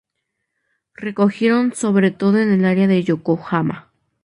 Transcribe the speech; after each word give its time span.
Recogieron 0.95 1.75
sobre 1.75 2.09
todo 2.09 2.39
en 2.39 2.51
el 2.51 2.65
área 2.65 2.87
de 2.87 3.03
Yokohama. 3.03 3.91